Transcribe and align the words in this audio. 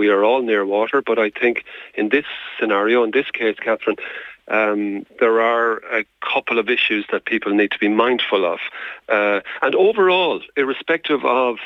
we 0.00 0.08
are 0.08 0.24
all 0.24 0.40
near 0.40 0.64
water, 0.64 1.02
but 1.02 1.18
I 1.18 1.28
think 1.28 1.64
in 1.94 2.08
this 2.08 2.24
scenario, 2.58 3.04
in 3.04 3.10
this 3.10 3.30
case, 3.30 3.56
Catherine, 3.60 3.98
um, 4.48 5.04
there 5.20 5.42
are 5.42 5.72
a 6.00 6.06
couple 6.32 6.58
of 6.58 6.70
issues 6.70 7.04
that 7.12 7.26
people 7.26 7.52
need 7.52 7.70
to 7.72 7.78
be 7.78 7.88
mindful 7.88 8.46
of. 8.54 8.60
Uh, 9.10 9.40
and 9.60 9.74
overall, 9.74 10.40
irrespective 10.56 11.22
of 11.26 11.58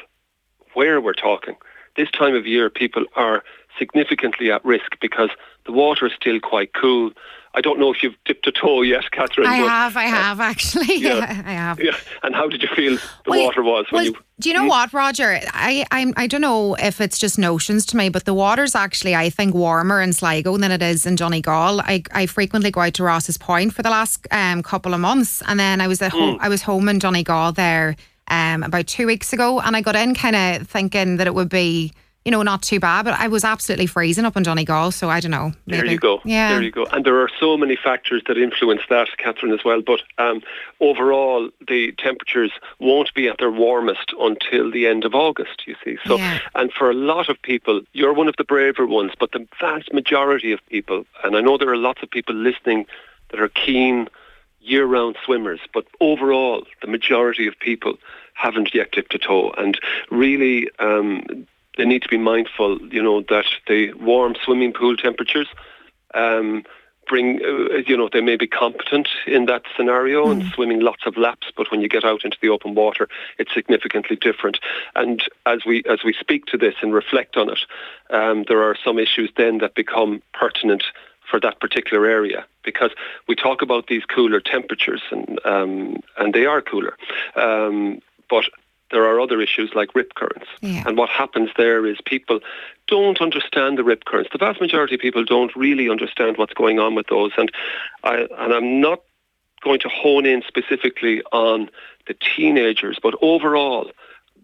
where 0.72 1.00
we're 1.00 1.22
talking, 1.30 1.54
this 1.96 2.10
time 2.10 2.34
of 2.34 2.44
year 2.44 2.68
people 2.68 3.04
are 3.14 3.44
significantly 3.78 4.50
at 4.50 4.64
risk 4.64 4.90
because 5.00 5.30
the 5.64 5.72
water 5.72 6.04
is 6.06 6.12
still 6.20 6.40
quite 6.40 6.72
cool. 6.74 7.12
I 7.54 7.60
don't 7.60 7.78
know 7.78 7.92
if 7.92 8.02
you've 8.02 8.16
dipped 8.24 8.46
a 8.48 8.52
toe 8.52 8.82
yet, 8.82 9.10
Catherine. 9.12 9.46
I 9.46 9.60
but, 9.60 9.68
have, 9.68 9.96
I 9.96 10.06
uh, 10.06 10.10
have 10.10 10.40
actually. 10.40 10.96
Yeah, 10.96 11.18
yeah, 11.18 11.42
I 11.46 11.52
have. 11.52 11.80
Yeah. 11.80 11.96
And 12.22 12.34
how 12.34 12.48
did 12.48 12.62
you 12.62 12.68
feel 12.74 12.96
the 12.96 13.30
well, 13.30 13.44
water 13.44 13.62
was 13.62 13.86
when 13.90 14.00
well, 14.00 14.04
you? 14.04 14.18
Do 14.40 14.48
you 14.48 14.54
know 14.54 14.62
hmm? 14.62 14.68
what, 14.68 14.92
Roger? 14.92 15.38
I 15.52 15.86
I'm, 15.92 16.12
I 16.16 16.26
don't 16.26 16.40
know 16.40 16.74
if 16.74 17.00
it's 17.00 17.18
just 17.18 17.38
notions 17.38 17.86
to 17.86 17.96
me, 17.96 18.08
but 18.08 18.24
the 18.24 18.34
water's 18.34 18.74
actually 18.74 19.14
I 19.14 19.30
think 19.30 19.54
warmer 19.54 20.02
in 20.02 20.12
Sligo 20.12 20.56
than 20.56 20.72
it 20.72 20.82
is 20.82 21.06
in 21.06 21.14
Donegal. 21.14 21.80
I 21.80 22.02
I 22.12 22.26
frequently 22.26 22.72
go 22.72 22.80
out 22.80 22.94
to 22.94 23.04
Rosses 23.04 23.38
Point 23.38 23.72
for 23.72 23.82
the 23.82 23.90
last 23.90 24.26
um, 24.32 24.62
couple 24.62 24.92
of 24.92 25.00
months, 25.00 25.42
and 25.46 25.58
then 25.58 25.80
I 25.80 25.86
was 25.86 26.02
at 26.02 26.10
home. 26.10 26.36
Hmm. 26.36 26.42
I 26.42 26.48
was 26.48 26.62
home 26.62 26.88
in 26.88 26.98
Donegal 26.98 27.52
there 27.52 27.94
um, 28.28 28.64
about 28.64 28.88
two 28.88 29.06
weeks 29.06 29.32
ago, 29.32 29.60
and 29.60 29.76
I 29.76 29.80
got 29.80 29.94
in 29.94 30.14
kind 30.14 30.34
of 30.34 30.68
thinking 30.68 31.18
that 31.18 31.28
it 31.28 31.34
would 31.34 31.48
be 31.48 31.92
you 32.24 32.30
know, 32.30 32.42
not 32.42 32.62
too 32.62 32.80
bad, 32.80 33.04
but 33.04 33.14
I 33.20 33.28
was 33.28 33.44
absolutely 33.44 33.86
freezing 33.86 34.24
up 34.24 34.34
in 34.36 34.42
Donegal, 34.42 34.92
so 34.92 35.10
I 35.10 35.20
don't 35.20 35.30
know. 35.30 35.52
Maybe. 35.66 35.82
There 35.82 35.90
you 35.92 35.98
go. 35.98 36.20
Yeah. 36.24 36.52
There 36.52 36.62
you 36.62 36.70
go. 36.70 36.86
And 36.86 37.04
there 37.04 37.20
are 37.20 37.28
so 37.38 37.58
many 37.58 37.76
factors 37.76 38.22
that 38.26 38.38
influence 38.38 38.80
that, 38.88 39.08
Catherine, 39.18 39.52
as 39.52 39.62
well. 39.62 39.82
But 39.82 40.00
um, 40.16 40.40
overall, 40.80 41.50
the 41.68 41.92
temperatures 41.98 42.50
won't 42.78 43.12
be 43.12 43.28
at 43.28 43.38
their 43.38 43.50
warmest 43.50 44.14
until 44.18 44.70
the 44.70 44.86
end 44.86 45.04
of 45.04 45.14
August, 45.14 45.64
you 45.66 45.76
see. 45.84 45.98
So, 46.06 46.16
yeah. 46.16 46.38
and 46.54 46.72
for 46.72 46.90
a 46.90 46.94
lot 46.94 47.28
of 47.28 47.40
people, 47.42 47.82
you're 47.92 48.14
one 48.14 48.28
of 48.28 48.36
the 48.36 48.44
braver 48.44 48.86
ones, 48.86 49.12
but 49.18 49.32
the 49.32 49.46
vast 49.60 49.92
majority 49.92 50.52
of 50.52 50.60
people, 50.70 51.04
and 51.22 51.36
I 51.36 51.42
know 51.42 51.58
there 51.58 51.68
are 51.68 51.76
lots 51.76 52.02
of 52.02 52.10
people 52.10 52.34
listening 52.34 52.86
that 53.30 53.40
are 53.40 53.48
keen 53.48 54.08
year-round 54.60 55.16
swimmers, 55.22 55.60
but 55.74 55.84
overall, 56.00 56.64
the 56.80 56.86
majority 56.86 57.46
of 57.46 57.58
people 57.58 57.98
haven't 58.32 58.74
yet 58.74 58.92
dipped 58.92 59.14
a 59.14 59.18
toe. 59.18 59.52
And 59.58 59.78
really, 60.10 60.70
um, 60.78 61.46
they 61.76 61.84
need 61.84 62.02
to 62.02 62.08
be 62.08 62.18
mindful, 62.18 62.78
you 62.92 63.02
know, 63.02 63.22
that 63.28 63.46
the 63.68 63.92
warm 63.94 64.34
swimming 64.44 64.72
pool 64.72 64.96
temperatures 64.96 65.48
um, 66.14 66.64
bring, 67.06 67.40
uh, 67.44 67.76
you 67.86 67.96
know, 67.96 68.08
they 68.12 68.20
may 68.20 68.36
be 68.36 68.46
competent 68.46 69.08
in 69.26 69.46
that 69.46 69.62
scenario 69.76 70.26
mm. 70.26 70.32
and 70.32 70.52
swimming 70.52 70.80
lots 70.80 71.06
of 71.06 71.16
laps, 71.16 71.48
but 71.56 71.70
when 71.70 71.80
you 71.80 71.88
get 71.88 72.04
out 72.04 72.24
into 72.24 72.36
the 72.40 72.48
open 72.48 72.74
water, 72.74 73.08
it's 73.38 73.52
significantly 73.52 74.16
different. 74.16 74.58
And 74.94 75.22
as 75.46 75.64
we 75.64 75.82
as 75.88 76.04
we 76.04 76.14
speak 76.18 76.46
to 76.46 76.56
this 76.56 76.74
and 76.82 76.94
reflect 76.94 77.36
on 77.36 77.50
it, 77.50 77.60
um, 78.10 78.44
there 78.48 78.62
are 78.62 78.76
some 78.82 78.98
issues 78.98 79.30
then 79.36 79.58
that 79.58 79.74
become 79.74 80.22
pertinent 80.32 80.84
for 81.30 81.40
that 81.40 81.60
particular 81.60 82.06
area 82.06 82.44
because 82.64 82.90
we 83.28 83.34
talk 83.34 83.62
about 83.62 83.86
these 83.86 84.04
cooler 84.04 84.40
temperatures 84.40 85.02
and 85.10 85.38
um, 85.44 86.00
and 86.18 86.34
they 86.34 86.46
are 86.46 86.62
cooler, 86.62 86.96
um, 87.36 88.00
but 88.28 88.44
there 88.90 89.04
are 89.04 89.20
other 89.20 89.40
issues 89.40 89.70
like 89.74 89.94
rip 89.94 90.14
currents. 90.14 90.46
Yeah. 90.60 90.84
And 90.86 90.96
what 90.96 91.08
happens 91.08 91.50
there 91.56 91.86
is 91.86 91.98
people 92.04 92.40
don't 92.86 93.20
understand 93.20 93.78
the 93.78 93.84
rip 93.84 94.04
currents. 94.04 94.30
The 94.32 94.38
vast 94.38 94.60
majority 94.60 94.94
of 94.94 95.00
people 95.00 95.24
don't 95.24 95.54
really 95.56 95.88
understand 95.88 96.36
what's 96.36 96.54
going 96.54 96.78
on 96.78 96.94
with 96.94 97.06
those. 97.08 97.32
And 97.36 97.50
I 98.02 98.26
and 98.38 98.52
I'm 98.52 98.80
not 98.80 99.00
going 99.62 99.80
to 99.80 99.88
hone 99.88 100.26
in 100.26 100.42
specifically 100.46 101.22
on 101.32 101.70
the 102.06 102.14
teenagers, 102.14 102.98
but 103.02 103.14
overall, 103.22 103.90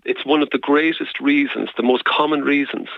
it's 0.05 0.25
one 0.25 0.43
of 0.43 0.49
the 0.51 0.59
greatest 0.59 1.21
reasons, 1.21 1.69
the 1.77 1.83
most 1.83 2.05
common 2.05 2.41
reasons 2.41 2.89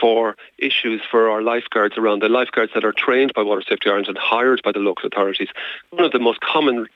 for 0.00 0.36
issues 0.58 1.02
for 1.10 1.28
our 1.28 1.42
lifeguards 1.42 1.98
around 1.98 2.22
the 2.22 2.28
lifeguards 2.28 2.72
that 2.74 2.84
are 2.84 2.92
trained 2.92 3.34
by 3.34 3.42
Water 3.42 3.62
Safety 3.68 3.90
Ireland 3.90 4.08
and 4.08 4.16
hired 4.16 4.62
by 4.64 4.72
the 4.72 4.78
local 4.78 5.06
authorities. 5.06 5.48
One 5.90 6.04
of 6.04 6.12
the 6.12 6.18
most 6.18 6.40
common 6.40 6.86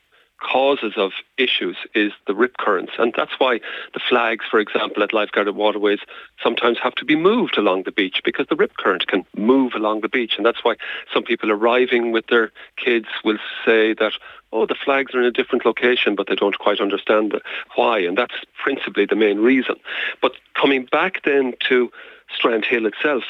causes 0.45 0.93
of 0.97 1.13
issues 1.39 1.77
is 1.95 2.13
the 2.27 2.35
rip 2.35 2.57
currents. 2.59 2.93
And 2.99 3.13
that's 3.17 3.33
why 3.39 3.61
the 3.95 4.01
flags, 4.09 4.45
for 4.51 4.61
example, 4.61 5.03
at 5.03 5.11
lifeguarded 5.11 5.55
waterways 5.55 6.01
sometimes 6.43 6.79
have 6.83 6.95
to 6.97 7.05
be 7.05 7.17
moved 7.17 7.57
along 7.57 7.85
the 7.85 7.93
beach 7.93 8.21
because 8.25 8.47
the 8.49 8.57
rip 8.57 8.77
current 8.77 9.07
can 9.07 9.25
move 9.37 9.73
along 9.75 10.03
the 10.03 10.09
beach. 10.09 10.35
And 10.37 10.45
that's 10.45 10.63
why 10.63 10.77
some 11.13 11.25
people 11.25 11.51
arriving 11.51 12.13
with 12.13 12.27
their 12.27 12.53
kids 12.77 13.07
will 13.25 13.39
say 13.65 13.95
that, 13.95 14.13
oh, 14.53 14.67
the 14.67 14.77
flags 14.85 15.15
are 15.15 15.21
in 15.21 15.27
a 15.27 15.33
different 15.33 15.65
location, 15.65 16.15
but 16.15 16.29
they 16.29 16.37
don't 16.37 16.59
quite 16.59 16.81
understand 16.81 17.35
why. 17.75 17.99
And 17.99 18.17
that's 18.17 18.35
principally 18.63 19.07
the 19.07 19.17
main 19.17 19.39
reason. 19.39 19.77
But 20.21 20.33
coming 20.55 20.85
back 20.85 21.23
then 21.25 21.55
to 21.69 21.91
Strandhill 22.39 22.87
itself, 22.87 23.25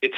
it's 0.00 0.16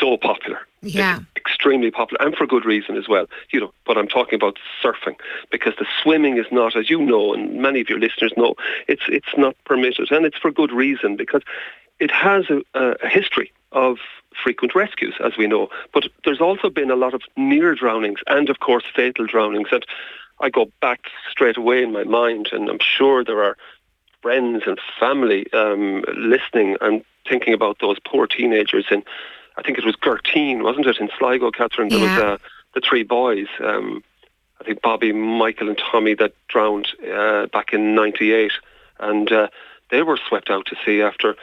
so 0.00 0.16
popular. 0.16 0.60
Yeah. 0.82 1.18
It's 1.18 1.26
extremely 1.36 1.90
popular 1.90 2.24
and 2.24 2.34
for 2.36 2.46
good 2.46 2.64
reason 2.64 2.96
as 2.96 3.08
well. 3.08 3.26
You 3.52 3.60
know, 3.60 3.72
but 3.86 3.96
I'm 3.96 4.08
talking 4.08 4.36
about 4.36 4.58
surfing 4.82 5.16
because 5.50 5.74
the 5.78 5.86
swimming 6.02 6.36
is 6.38 6.46
not, 6.50 6.76
as 6.76 6.90
you 6.90 7.00
know, 7.00 7.34
and 7.34 7.60
many 7.60 7.80
of 7.80 7.88
your 7.88 7.98
listeners 7.98 8.32
know, 8.36 8.54
it's 8.88 9.02
it's 9.08 9.36
not 9.36 9.56
permitted 9.64 10.10
and 10.10 10.26
it's 10.26 10.38
for 10.38 10.50
good 10.50 10.72
reason 10.72 11.16
because 11.16 11.42
it 12.00 12.10
has 12.10 12.44
a, 12.50 12.62
a 12.74 13.08
history 13.08 13.52
of 13.72 13.98
frequent 14.42 14.74
rescues, 14.74 15.14
as 15.24 15.36
we 15.36 15.46
know. 15.46 15.68
But 15.92 16.04
there's 16.24 16.40
also 16.40 16.68
been 16.70 16.90
a 16.90 16.96
lot 16.96 17.14
of 17.14 17.22
near 17.36 17.74
drownings 17.74 18.20
and, 18.26 18.48
of 18.50 18.60
course, 18.60 18.84
fatal 18.94 19.26
drownings. 19.26 19.68
And 19.70 19.84
I 20.40 20.50
go 20.50 20.70
back 20.80 21.06
straight 21.30 21.56
away 21.56 21.82
in 21.82 21.92
my 21.92 22.04
mind, 22.04 22.48
and 22.52 22.68
I'm 22.68 22.80
sure 22.80 23.24
there 23.24 23.42
are 23.42 23.56
friends 24.22 24.64
and 24.66 24.78
family 24.98 25.52
um, 25.52 26.04
listening 26.16 26.76
and 26.80 27.04
thinking 27.28 27.54
about 27.54 27.78
those 27.80 27.98
poor 28.06 28.26
teenagers 28.26 28.86
in 28.90 29.02
I 29.56 29.62
think 29.62 29.78
it 29.78 29.84
was 29.84 29.96
Gurteen, 29.96 30.62
wasn't 30.62 30.86
it, 30.86 30.98
in 30.98 31.10
Sligo, 31.18 31.50
Catherine? 31.50 31.88
There 31.88 31.98
yeah. 31.98 32.16
was 32.16 32.24
uh, 32.24 32.38
the 32.74 32.80
three 32.80 33.02
boys. 33.02 33.46
Um, 33.60 34.02
I 34.60 34.64
think 34.64 34.82
Bobby, 34.82 35.12
Michael, 35.12 35.68
and 35.68 35.78
Tommy 35.78 36.14
that 36.14 36.34
drowned 36.48 36.88
uh, 37.12 37.46
back 37.46 37.72
in 37.72 37.94
'98, 37.94 38.52
and 39.00 39.30
uh, 39.30 39.48
they 39.90 40.02
were 40.02 40.18
swept 40.28 40.50
out 40.50 40.66
to 40.66 40.76
sea 40.84 41.02
after 41.02 41.36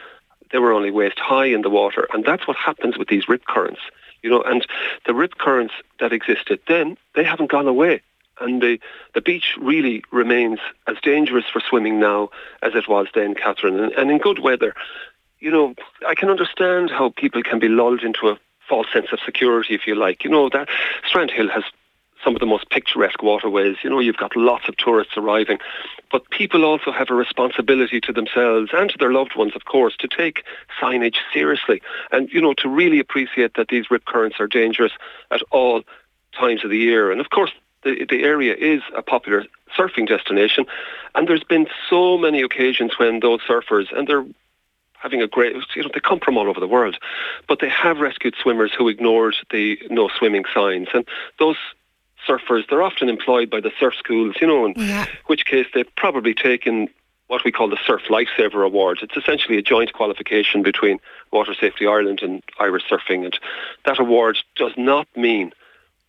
they 0.51 0.59
were 0.59 0.73
only 0.73 0.91
waist 0.91 1.19
high 1.19 1.45
in 1.45 1.61
the 1.61 1.69
water, 1.69 2.07
and 2.13 2.25
that's 2.25 2.47
what 2.47 2.57
happens 2.57 2.97
with 2.97 3.07
these 3.07 3.29
rip 3.29 3.45
currents, 3.45 3.81
you 4.21 4.29
know. 4.29 4.41
And 4.41 4.65
the 5.05 5.13
rip 5.13 5.37
currents 5.37 5.73
that 5.99 6.13
existed 6.13 6.59
then, 6.67 6.97
they 7.15 7.23
haven't 7.23 7.51
gone 7.51 7.67
away, 7.67 8.01
and 8.39 8.61
the 8.61 8.79
the 9.13 9.21
beach 9.21 9.55
really 9.59 10.03
remains 10.11 10.59
as 10.87 10.97
dangerous 11.01 11.45
for 11.51 11.61
swimming 11.61 11.99
now 11.99 12.29
as 12.61 12.75
it 12.75 12.87
was 12.87 13.07
then, 13.13 13.35
Catherine. 13.35 13.79
And, 13.79 13.91
and 13.93 14.11
in 14.11 14.17
good 14.17 14.39
weather, 14.39 14.75
you 15.41 15.51
know, 15.51 15.73
I 16.07 16.15
can 16.15 16.29
understand 16.29 16.91
how 16.91 17.09
people 17.09 17.43
can 17.43 17.59
be 17.59 17.67
lulled 17.67 18.03
into 18.03 18.29
a 18.29 18.39
false 18.69 18.87
sense 18.93 19.07
of 19.11 19.19
security, 19.25 19.73
if 19.73 19.85
you 19.85 19.95
like. 19.95 20.23
You 20.23 20.29
know, 20.29 20.49
that 20.49 20.69
Strandhill 21.11 21.49
has 21.51 21.63
some 22.23 22.35
of 22.35 22.39
the 22.39 22.45
most 22.45 22.69
picturesque 22.69 23.23
waterways. 23.23 23.77
You 23.83 23.89
know, 23.89 23.99
you've 23.99 24.17
got 24.17 24.35
lots 24.35 24.69
of 24.69 24.77
tourists 24.77 25.17
arriving, 25.17 25.57
but 26.11 26.29
people 26.29 26.63
also 26.63 26.91
have 26.91 27.09
a 27.09 27.15
responsibility 27.15 27.99
to 28.01 28.13
themselves 28.13 28.69
and 28.71 28.91
to 28.91 28.97
their 28.99 29.11
loved 29.11 29.35
ones, 29.35 29.53
of 29.55 29.65
course, 29.65 29.95
to 29.97 30.07
take 30.07 30.43
signage 30.79 31.15
seriously 31.33 31.81
and, 32.11 32.29
you 32.31 32.39
know, 32.39 32.53
to 32.53 32.69
really 32.69 32.99
appreciate 32.99 33.55
that 33.55 33.69
these 33.69 33.89
rip 33.89 34.05
currents 34.05 34.39
are 34.39 34.47
dangerous 34.47 34.91
at 35.31 35.41
all 35.49 35.81
times 36.37 36.63
of 36.63 36.69
the 36.69 36.77
year. 36.77 37.11
And 37.11 37.19
of 37.19 37.31
course, 37.31 37.51
the, 37.83 38.05
the 38.07 38.23
area 38.23 38.55
is 38.55 38.83
a 38.95 39.01
popular 39.01 39.45
surfing 39.75 40.07
destination, 40.07 40.65
and 41.15 41.27
there's 41.27 41.43
been 41.43 41.65
so 41.89 42.17
many 42.17 42.41
occasions 42.41 42.99
when 42.99 43.21
those 43.21 43.39
surfers, 43.41 43.85
and 43.97 44.07
they're 44.07 44.25
having 45.01 45.21
a 45.21 45.27
great, 45.27 45.53
you 45.75 45.83
know, 45.83 45.89
they 45.93 45.99
come 45.99 46.19
from 46.19 46.37
all 46.37 46.47
over 46.47 46.59
the 46.59 46.67
world, 46.67 46.97
but 47.47 47.59
they 47.59 47.69
have 47.69 47.99
rescued 47.99 48.35
swimmers 48.41 48.71
who 48.77 48.87
ignored 48.87 49.35
the 49.51 49.77
no 49.89 50.09
swimming 50.17 50.43
signs. 50.53 50.87
And 50.93 51.07
those 51.39 51.57
surfers, 52.27 52.69
they're 52.69 52.83
often 52.83 53.09
employed 53.09 53.49
by 53.49 53.61
the 53.61 53.71
surf 53.79 53.95
schools, 53.97 54.35
you 54.39 54.47
know, 54.47 54.65
in 54.65 54.73
yeah. 54.77 55.07
which 55.25 55.45
case 55.45 55.65
they've 55.73 55.95
probably 55.95 56.33
taken 56.33 56.87
what 57.27 57.45
we 57.45 57.51
call 57.51 57.69
the 57.69 57.79
Surf 57.85 58.01
Lifesaver 58.09 58.65
Award. 58.65 58.99
It's 59.01 59.15
essentially 59.15 59.57
a 59.57 59.61
joint 59.61 59.93
qualification 59.93 60.63
between 60.63 60.99
Water 61.31 61.53
Safety 61.53 61.87
Ireland 61.87 62.21
and 62.21 62.43
Irish 62.59 62.83
Surfing. 62.89 63.23
And 63.23 63.39
that 63.85 63.99
award 63.99 64.37
does 64.57 64.73
not 64.75 65.07
mean 65.15 65.53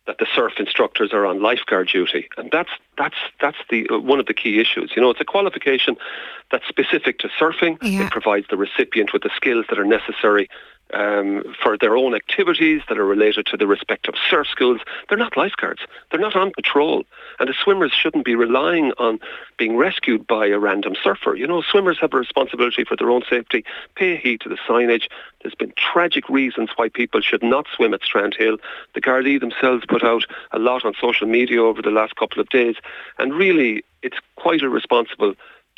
that 0.05 0.17
the 0.17 0.27
surf 0.35 0.53
instructors 0.59 1.13
are 1.13 1.25
on 1.25 1.41
lifeguard 1.41 1.87
duty, 1.87 2.27
and 2.37 2.49
that's 2.51 2.69
that's 2.97 3.15
that's 3.41 3.57
the 3.69 3.89
uh, 3.89 3.99
one 3.99 4.19
of 4.19 4.25
the 4.25 4.33
key 4.33 4.59
issues. 4.59 4.91
You 4.95 5.01
know, 5.01 5.09
it's 5.09 5.21
a 5.21 5.25
qualification 5.25 5.95
that's 6.51 6.67
specific 6.67 7.19
to 7.19 7.29
surfing. 7.29 7.77
Yeah. 7.81 8.05
It 8.05 8.11
provides 8.11 8.47
the 8.49 8.57
recipient 8.57 9.13
with 9.13 9.23
the 9.23 9.31
skills 9.35 9.65
that 9.69 9.79
are 9.79 9.85
necessary 9.85 10.49
um, 10.93 11.43
for 11.61 11.77
their 11.77 11.95
own 11.95 12.15
activities 12.15 12.81
that 12.87 12.97
are 12.97 13.05
related 13.05 13.45
to 13.47 13.57
the 13.57 13.67
respective 13.67 14.15
surf 14.29 14.47
schools. 14.47 14.81
They're 15.09 15.17
not 15.17 15.35
lifeguards. 15.37 15.81
They're 16.09 16.19
not 16.19 16.35
on 16.35 16.51
patrol. 16.51 17.03
And 17.39 17.49
the 17.49 17.53
swimmers 17.53 17.91
shouldn't 17.91 18.25
be 18.25 18.35
relying 18.35 18.91
on 18.97 19.19
being 19.57 19.75
rescued 19.75 20.27
by 20.27 20.47
a 20.47 20.59
random 20.59 20.95
surfer. 21.01 21.35
You 21.35 21.47
know, 21.47 21.61
swimmers 21.61 21.97
have 21.99 22.13
a 22.13 22.17
responsibility 22.17 22.83
for 22.83 22.95
their 22.95 23.09
own 23.09 23.23
safety. 23.29 23.65
Pay 23.95 24.17
heed 24.17 24.41
to 24.41 24.49
the 24.49 24.57
signage. 24.67 25.09
There's 25.41 25.55
been 25.55 25.73
tragic 25.75 26.29
reasons 26.29 26.69
why 26.75 26.89
people 26.89 27.21
should 27.21 27.43
not 27.43 27.65
swim 27.75 27.93
at 27.93 28.01
Strandhill. 28.01 28.59
The 28.93 29.01
Gardaí 29.01 29.39
themselves 29.39 29.85
put 29.87 30.03
out 30.03 30.23
a 30.51 30.59
lot 30.59 30.85
on 30.85 30.93
social 30.99 31.27
media 31.27 31.61
over 31.61 31.81
the 31.81 31.91
last 31.91 32.15
couple 32.15 32.39
of 32.39 32.49
days. 32.49 32.75
And 33.17 33.33
really, 33.33 33.83
it's 34.01 34.17
quite 34.35 34.61
irresponsible 34.61 35.35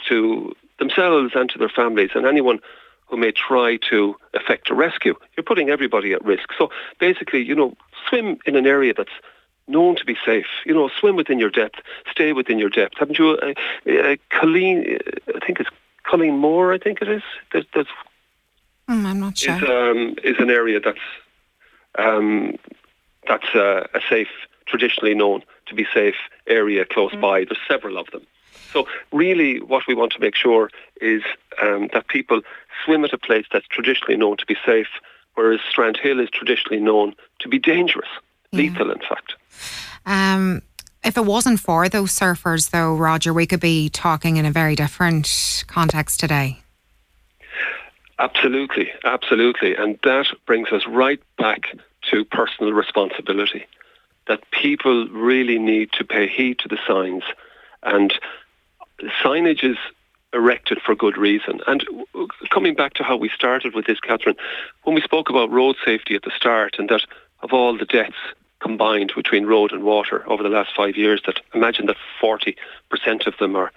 to 0.07 0.55
themselves 0.77 1.31
and 1.35 1.49
to 1.49 1.57
their 1.57 1.69
families 1.69 2.11
and 2.15 2.25
anyone 2.25 2.59
who 3.07 3.17
may 3.17 3.31
try 3.31 3.77
to 3.89 4.15
effect 4.33 4.69
a 4.69 4.75
rescue. 4.75 5.15
You're 5.35 5.43
putting 5.43 5.69
everybody 5.69 6.13
at 6.13 6.23
risk. 6.25 6.49
So 6.57 6.69
basically, 6.99 7.43
you 7.43 7.55
know, 7.55 7.75
swim 8.09 8.37
in 8.45 8.55
an 8.55 8.65
area 8.65 8.93
that's 8.95 9.17
known 9.67 9.95
to 9.95 10.05
be 10.05 10.15
safe. 10.25 10.47
You 10.65 10.73
know, 10.73 10.89
swim 10.99 11.15
within 11.15 11.39
your 11.39 11.49
depth, 11.49 11.79
stay 12.11 12.33
within 12.33 12.59
your 12.59 12.69
depth. 12.69 12.97
Haven't 12.97 13.17
you, 13.17 13.31
uh, 13.31 13.53
uh, 13.89 14.15
Colleen, 14.29 14.99
I 15.33 15.45
think 15.45 15.59
it's 15.59 15.69
Cullinmore, 16.03 16.73
I 16.73 16.77
think 16.77 17.01
it 17.01 17.09
is. 17.09 17.23
There's, 17.51 17.65
there's 17.73 17.87
mm, 18.89 19.05
I'm 19.05 19.19
not 19.19 19.37
sure. 19.37 19.55
Is, 19.55 19.63
um, 19.63 20.15
is 20.23 20.35
an 20.39 20.49
area 20.49 20.79
that's 20.79 20.97
um, 21.97 22.57
that's 23.27 23.55
uh, 23.55 23.87
a 23.93 24.01
safe, 24.09 24.27
traditionally 24.67 25.15
known 25.15 25.41
to 25.67 25.75
be 25.75 25.85
safe 25.93 26.15
area 26.47 26.85
close 26.85 27.13
mm. 27.13 27.21
by. 27.21 27.45
There's 27.45 27.59
several 27.67 27.97
of 27.97 28.07
them. 28.11 28.25
So 28.75 28.85
really, 29.13 29.61
what 29.61 29.83
we 29.87 29.95
want 29.95 30.11
to 30.13 30.19
make 30.19 30.35
sure 30.35 30.69
is 30.99 31.23
um, 31.61 31.89
that 31.93 32.09
people 32.09 32.41
swim 32.83 33.05
at 33.05 33.13
a 33.13 33.17
place 33.17 33.45
that's 33.51 33.67
traditionally 33.67 34.17
known 34.17 34.35
to 34.35 34.45
be 34.45 34.57
safe, 34.65 34.89
whereas 35.35 35.61
Strandhill 35.73 36.21
is 36.21 36.29
traditionally 36.29 36.81
known 36.81 37.15
to 37.39 37.47
be 37.47 37.57
dangerous, 37.57 38.09
yeah. 38.51 38.57
lethal, 38.57 38.91
in 38.91 38.99
fact. 38.99 39.35
Um, 40.05 40.61
if 41.05 41.15
it 41.15 41.25
wasn't 41.25 41.61
for 41.61 41.87
those 41.87 42.11
surfers, 42.11 42.71
though, 42.71 42.95
Roger, 42.95 43.33
we 43.33 43.45
could 43.45 43.61
be 43.61 43.87
talking 43.87 44.35
in 44.35 44.45
a 44.45 44.51
very 44.51 44.75
different 44.75 45.63
context 45.67 46.19
today. 46.19 46.59
Absolutely, 48.19 48.91
absolutely. 49.05 49.75
And 49.75 49.97
that 50.03 50.25
brings 50.45 50.69
us 50.73 50.85
right 50.85 51.21
back 51.37 51.77
to 52.11 52.25
personal 52.25 52.73
responsibility. 52.73 53.67
That 54.27 54.43
people 54.51 55.07
really 55.09 55.59
need 55.59 55.93
to 55.93 56.03
pay 56.03 56.27
heed 56.27 56.59
to 56.59 56.67
the 56.67 56.79
signs. 56.85 57.23
And 57.83 58.13
signage 59.23 59.63
is 59.63 59.77
erected 60.33 60.79
for 60.85 60.95
good 60.95 61.17
reason. 61.17 61.61
And 61.67 61.85
coming 62.49 62.75
back 62.75 62.93
to 62.95 63.03
how 63.03 63.15
we 63.15 63.29
started 63.29 63.73
with 63.73 63.85
this, 63.85 63.99
Catherine, 63.99 64.35
when 64.83 64.95
we 64.95 65.01
spoke 65.01 65.29
about 65.29 65.51
road 65.51 65.75
safety 65.83 66.15
at 66.15 66.23
the 66.23 66.31
start 66.35 66.75
and 66.77 66.89
that 66.89 67.05
of 67.41 67.53
all 67.53 67.77
the 67.77 67.85
deaths 67.85 68.15
combined 68.59 69.13
between 69.15 69.45
road 69.45 69.71
and 69.71 69.83
water 69.83 70.23
over 70.29 70.43
the 70.43 70.49
last 70.49 70.71
five 70.75 70.97
years 70.97 71.21
that 71.25 71.39
imagine 71.53 71.85
that 71.85 71.97
40% 72.21 72.55
of 73.27 73.37
them 73.37 73.55
are 73.55 73.71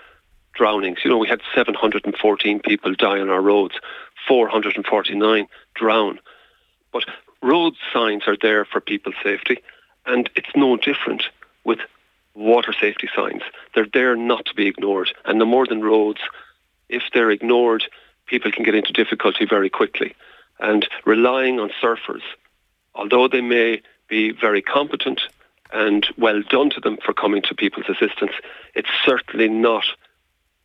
drownings. 0.54 0.98
You 1.04 1.10
know, 1.10 1.18
we 1.18 1.28
had 1.28 1.40
714 1.54 2.60
people 2.60 2.94
die 2.94 3.20
on 3.20 3.28
our 3.28 3.40
roads, 3.40 3.74
449 4.26 5.46
drown. 5.74 6.18
But 6.92 7.04
road 7.42 7.74
signs 7.92 8.24
are 8.26 8.36
there 8.40 8.64
for 8.64 8.80
people's 8.80 9.14
safety, 9.22 9.58
and 10.06 10.28
it's 10.34 10.50
no 10.56 10.76
different 10.76 11.24
with 11.64 11.78
water 12.38 12.72
safety 12.72 13.08
signs. 13.14 13.42
They're 13.74 13.88
there 13.92 14.16
not 14.16 14.46
to 14.46 14.54
be 14.54 14.66
ignored. 14.66 15.12
And 15.24 15.40
the 15.40 15.46
more 15.46 15.66
than 15.66 15.82
roads, 15.82 16.20
if 16.88 17.02
they're 17.12 17.30
ignored, 17.30 17.84
people 18.26 18.52
can 18.52 18.64
get 18.64 18.74
into 18.74 18.92
difficulty 18.92 19.44
very 19.44 19.68
quickly. 19.68 20.14
And 20.60 20.88
relying 21.04 21.60
on 21.60 21.70
surfers, 21.82 22.22
although 22.94 23.28
they 23.28 23.40
may 23.40 23.82
be 24.08 24.30
very 24.30 24.62
competent 24.62 25.20
and 25.72 26.06
well 26.16 26.42
done 26.48 26.70
to 26.70 26.80
them 26.80 26.96
for 27.04 27.12
coming 27.12 27.42
to 27.42 27.54
people's 27.54 27.88
assistance. 27.88 28.32
It's 28.74 28.88
certainly 29.04 29.48
not 29.48 29.84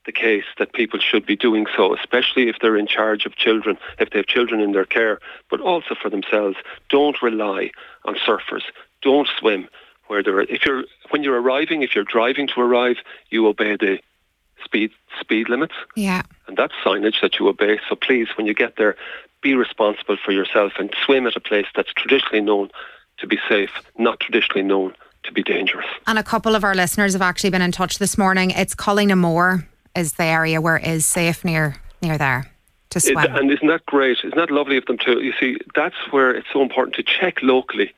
the 0.06 0.12
case 0.12 0.46
that 0.58 0.74
people 0.74 1.00
should 1.00 1.25
be 1.25 1.36
doing 1.36 1.66
so, 1.75 1.96
especially 1.96 2.50
if 2.50 2.58
they're 2.62 2.78
in 2.78 2.88
charge 2.88 3.25
of 3.25 3.36
children, 3.36 3.78
if 4.00 4.10
they 4.10 4.20
have 4.20 4.25
children 4.25 4.60
in 4.60 4.74
their 4.74 4.86
care, 4.86 5.20
but 5.50 5.62
also 5.62 5.96
for 6.02 6.10
themselves. 6.10 6.58
Don't 6.90 7.22
rely 7.22 7.72
on 8.06 8.16
surfers. 8.16 8.64
Don't 9.02 9.30
swim 9.40 9.68
where 10.08 10.24
there. 10.24 10.38
Are, 10.38 10.44
if 10.44 10.66
you're 10.66 10.84
when 11.10 11.24
you're 11.24 11.40
arriving, 11.40 11.82
if 11.82 11.96
you're 11.96 12.04
driving 12.04 12.48
to 12.48 12.62
arrive, 12.62 12.98
you 13.30 13.48
obey 13.48 13.76
the 13.76 14.00
speed 14.64 14.92
speed 15.20 15.50
limits. 15.50 15.74
Yeah, 15.96 16.24
and 16.48 16.58
that's 16.58 16.74
signage 16.86 17.22
that 17.22 17.40
you 17.40 17.48
obey. 17.48 17.80
So 17.90 17.96
please, 17.96 18.28
when 18.38 18.48
you 18.48 18.54
get 18.54 18.76
there, 18.78 18.96
be 19.42 19.56
responsible 19.56 20.18
for 20.24 20.32
yourself 20.32 20.74
and 20.80 20.94
swim 21.06 21.28
at 21.28 21.36
a 21.36 21.40
place 21.40 21.68
that's 21.76 21.94
traditionally 21.94 22.42
known 22.42 22.70
to 23.18 23.28
be 23.28 23.38
safe, 23.48 23.72
not 23.98 24.20
traditionally 24.20 24.64
known 24.64 24.94
to 25.24 25.32
be 25.32 25.44
dangerous. 25.44 25.86
And 26.08 26.18
a 26.18 26.24
couple 26.24 26.56
of 26.56 26.64
our 26.64 26.76
listeners 26.76 27.14
have 27.14 27.22
actually 27.22 27.52
been 27.52 27.62
in 27.62 27.72
touch 27.72 28.00
this 28.00 28.18
morning. 28.18 28.52
It's 28.52 28.76
Cullinamore 28.76 29.68
is 29.96 30.14
the 30.14 30.24
area 30.24 30.60
where 30.60 30.78
it 30.78 30.88
is 30.88 31.06
safe 31.06 31.46
near 31.46 31.76
near 32.02 32.18
there 32.18 32.52
to 32.90 33.00
swim. 33.00 33.18
It, 33.18 33.32
and 33.32 33.52
isn't 33.52 33.68
that 33.68 33.86
great? 33.86 34.18
Isn't 34.20 34.36
that 34.36 34.52
lovely 34.52 34.78
of 34.78 34.86
them 34.86 34.98
to? 35.00 35.22
You 35.22 35.34
see, 35.40 35.58
that's 35.76 35.96
where 36.12 36.32
it's 36.32 36.48
so 36.52 36.62
important 36.62 36.96
to 36.96 37.04
check 37.04 37.42
locally 37.42 37.94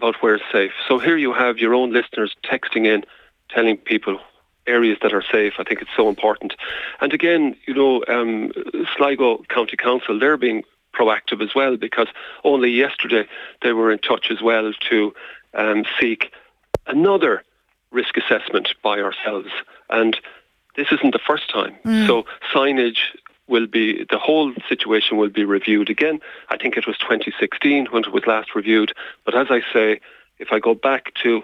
about 0.00 0.16
where 0.22 0.36
it's 0.36 0.50
safe. 0.50 0.72
So 0.88 0.98
here 0.98 1.18
you 1.18 1.34
have 1.34 1.58
your 1.58 1.74
own 1.74 1.92
listeners 1.92 2.34
texting 2.42 2.86
in, 2.86 3.04
telling 3.50 3.76
people 3.76 4.18
areas 4.66 4.96
that 5.02 5.12
are 5.12 5.22
safe. 5.30 5.54
I 5.58 5.64
think 5.64 5.82
it's 5.82 5.90
so 5.94 6.08
important. 6.08 6.54
And 7.02 7.12
again, 7.12 7.54
you 7.66 7.74
know, 7.74 8.02
um, 8.08 8.50
Sligo 8.96 9.42
County 9.50 9.76
Council, 9.76 10.18
they're 10.18 10.38
being 10.38 10.62
proactive 10.94 11.42
as 11.42 11.54
well 11.54 11.76
because 11.76 12.08
only 12.44 12.70
yesterday 12.70 13.28
they 13.60 13.74
were 13.74 13.92
in 13.92 13.98
touch 13.98 14.30
as 14.30 14.40
well 14.40 14.72
to 14.88 15.12
um, 15.52 15.84
seek 16.00 16.32
another 16.86 17.44
risk 17.90 18.16
assessment 18.16 18.68
by 18.82 19.00
ourselves. 19.00 19.50
And 19.90 20.18
this 20.76 20.88
isn't 20.92 21.12
the 21.12 21.26
first 21.30 21.50
time. 21.50 21.76
Mm. 21.84 22.06
So 22.06 22.24
signage 22.54 23.00
will 23.50 23.66
be, 23.66 24.04
the 24.08 24.18
whole 24.18 24.54
situation 24.68 25.18
will 25.18 25.28
be 25.28 25.44
reviewed 25.44 25.90
again. 25.90 26.20
I 26.48 26.56
think 26.56 26.76
it 26.76 26.86
was 26.86 26.96
2016 26.98 27.86
when 27.86 28.04
it 28.04 28.12
was 28.12 28.26
last 28.26 28.54
reviewed. 28.54 28.92
But 29.24 29.34
as 29.34 29.48
I 29.50 29.60
say, 29.72 30.00
if 30.38 30.52
I 30.52 30.60
go 30.60 30.74
back 30.74 31.12
to 31.22 31.42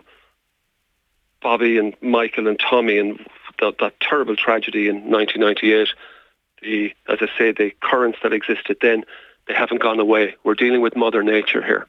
Bobby 1.43 1.79
and 1.79 1.95
Michael 2.01 2.49
and 2.49 2.59
Tommy 2.59 2.99
and 2.99 3.19
that, 3.61 3.79
that 3.81 4.01
terrible 4.01 4.37
tragedy 4.37 4.89
in 4.89 5.11
1998, 5.11 5.89
the, 6.63 6.95
as 7.09 7.19
I 7.21 7.29
say, 7.39 7.53
the 7.53 7.73
currents 7.81 8.19
that 8.23 8.33
existed 8.33 8.79
then 8.81 9.05
they 9.47 9.55
haven't 9.55 9.81
gone 9.81 10.01
away. 10.01 10.35
We're 10.45 10.55
dealing 10.55 10.81
with 10.81 10.97
Mother 10.97 11.23
Nature 11.23 11.63
here. 11.63 11.87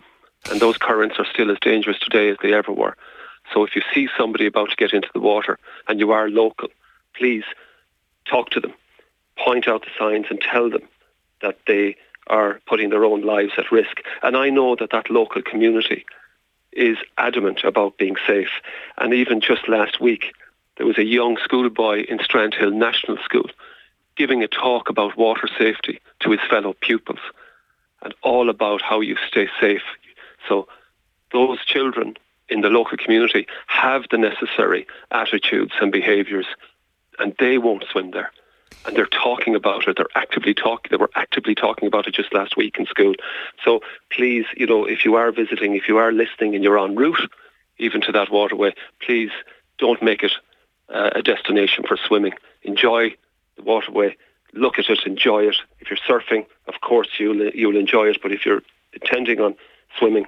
And 0.52 0.60
those 0.60 0.78
currents 0.78 1.16
are 1.18 1.25
still 1.25 1.52
as 1.52 1.58
dangerous 1.60 1.98
today 2.00 2.30
as 2.30 2.38
they 2.42 2.54
ever 2.54 2.72
were. 2.72 2.96
So 3.54 3.63
if 3.63 3.75
you 3.75 3.81
see 3.94 4.08
somebody 4.18 4.46
about 4.46 4.70
to 4.70 4.75
get 4.75 4.94
into 4.94 5.10
the 5.13 5.20
water 5.20 5.58
and 5.88 6.00
you 6.00 6.12
are 6.12 6.30
local, 6.30 6.70
please 7.16 7.44
talk 8.30 8.50
to 8.52 8.60
them, 8.60 8.74
point 9.38 9.68
out 9.68 9.84
the 9.84 9.92
signs 9.98 10.28
and 10.30 10.42
tell 10.42 10.69
them 10.69 10.88
that 11.42 11.57
they 11.68 11.95
are 12.28 12.60
putting 12.68 12.89
their 12.89 13.06
own 13.06 13.22
lives 13.22 13.54
at 13.57 13.72
risk. 13.72 14.01
And 14.22 14.36
I 14.36 14.50
know 14.50 14.75
that 14.75 14.92
that 14.92 15.10
local 15.10 15.42
community 15.42 16.06
is 16.74 16.98
adamant 17.18 17.63
about 17.63 17.98
being 17.98 18.16
safe. 18.28 18.50
And 18.98 19.13
even 19.13 19.42
just 19.42 19.68
last 19.68 20.00
week, 20.01 20.34
there 20.78 20.86
was 20.86 20.98
a 20.98 21.04
young 21.04 21.38
schoolboy 21.44 22.06
in 22.07 22.19
Strandhill 22.19 22.74
National 22.74 23.18
School 23.24 23.50
giving 24.16 24.44
a 24.44 24.48
talk 24.48 24.89
about 24.89 25.18
water 25.18 25.48
safety 25.57 26.00
to 26.19 26.31
his 26.31 26.39
fellow 26.50 26.75
pupils 26.81 27.19
and 28.01 28.13
all 28.24 28.50
about 28.50 28.81
how 28.81 29.00
you 29.00 29.16
stay 29.28 29.48
safe. 29.60 29.84
So 30.48 30.68
those 31.32 31.63
children 31.65 32.15
in 32.50 32.62
the 32.62 32.70
local 32.70 32.98
community 32.98 33.48
have 33.67 34.03
the 34.10 34.17
necessary 34.17 34.88
attitudes 35.12 35.74
and 35.82 35.91
behaviours 35.91 36.48
and 37.20 37.36
they 37.39 37.58
won't 37.58 37.86
swim 37.91 38.12
there. 38.12 38.32
And 38.86 38.96
they're 38.96 39.07
talking 39.07 39.55
about 39.55 39.88
it. 39.88 39.98
They're 39.98 40.05
actively 40.15 40.53
talking. 40.53 40.89
They 40.91 40.98
were 40.98 41.12
actively 41.15 41.55
talking 41.55 41.88
about 41.88 42.07
it 42.07 42.13
just 42.13 42.34
last 42.34 42.55
week 42.55 42.77
in 42.79 42.86
school. 42.86 43.13
So 43.63 43.81
please, 44.12 44.46
you 44.55 44.65
know, 44.65 44.86
if 44.86 45.03
you 45.03 45.15
are 45.15 45.31
visiting, 45.31 45.75
if 45.75 45.88
you 45.88 45.98
are 45.98 46.12
listening, 46.12 46.55
and 46.55 46.63
you're 46.63 46.79
en 46.79 46.96
route 46.96 47.29
even 47.77 48.01
to 48.01 48.12
that 48.13 48.31
waterway, 48.31 48.74
please 49.01 49.31
don't 49.77 50.01
make 50.01 50.24
it 50.24 50.31
uh, 50.89 51.12
a 51.15 51.22
destination 51.22 51.84
for 51.88 51.98
swimming. 51.98 52.34
Enjoy 52.63 53.15
the 53.55 53.63
waterway 53.63 54.15
look 54.53 54.79
at 54.79 54.89
it, 54.89 55.00
enjoy 55.05 55.43
it. 55.43 55.55
If 55.79 55.89
you're 55.89 55.98
surfing, 55.98 56.46
of 56.67 56.81
course 56.81 57.07
you'll 57.19 57.50
you'll 57.50 57.77
enjoy 57.77 58.07
it. 58.07 58.19
But 58.22 58.31
if 58.31 58.46
you're 58.46 58.62
intending 58.93 59.39
on 59.39 59.55
swimming, 59.98 60.25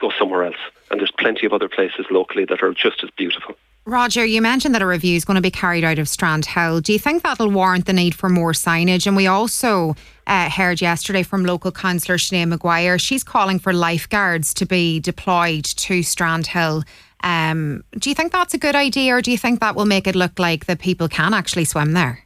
go 0.00 0.10
somewhere 0.18 0.44
else. 0.44 0.56
And 0.90 1.00
there's 1.00 1.12
plenty 1.12 1.46
of 1.46 1.52
other 1.52 1.68
places 1.68 2.06
locally 2.10 2.44
that 2.46 2.62
are 2.62 2.72
just 2.72 3.02
as 3.04 3.10
beautiful. 3.10 3.54
Roger, 3.86 4.24
you 4.24 4.42
mentioned 4.42 4.74
that 4.74 4.82
a 4.82 4.86
review 4.86 5.16
is 5.16 5.24
going 5.24 5.36
to 5.36 5.40
be 5.40 5.50
carried 5.50 5.84
out 5.84 5.98
of 5.98 6.06
Strandhill. 6.06 6.82
Do 6.82 6.92
you 6.92 6.98
think 6.98 7.22
that'll 7.22 7.50
warrant 7.50 7.86
the 7.86 7.92
need 7.92 8.14
for 8.14 8.28
more 8.28 8.52
signage? 8.52 9.06
And 9.06 9.16
we 9.16 9.26
also 9.26 9.96
uh, 10.26 10.50
heard 10.50 10.80
yesterday 10.80 11.22
from 11.22 11.44
local 11.44 11.72
councillor 11.72 12.18
Sinead 12.18 12.48
Maguire. 12.48 12.98
She's 12.98 13.24
calling 13.24 13.58
for 13.58 13.72
lifeguards 13.72 14.52
to 14.54 14.66
be 14.66 15.00
deployed 15.00 15.64
to 15.64 16.00
Strandhill. 16.00 16.86
Um, 17.22 17.84
do 17.98 18.10
you 18.10 18.14
think 18.14 18.32
that's 18.32 18.54
a 18.54 18.58
good 18.58 18.76
idea, 18.76 19.14
or 19.14 19.22
do 19.22 19.30
you 19.30 19.38
think 19.38 19.60
that 19.60 19.74
will 19.74 19.86
make 19.86 20.06
it 20.06 20.14
look 20.14 20.38
like 20.38 20.66
that 20.66 20.78
people 20.78 21.08
can 21.08 21.34
actually 21.34 21.64
swim 21.64 21.92
there? 21.92 22.24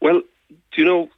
Well, 0.00 0.22
do 0.50 0.80
you 0.80 0.84
know, 0.84 1.10